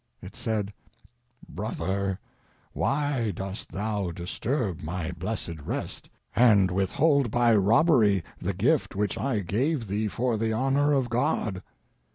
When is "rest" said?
5.63-6.09